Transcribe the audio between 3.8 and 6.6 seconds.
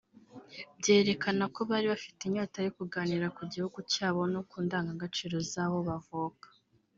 cyabo no ku ndangagaciro zaho bavuka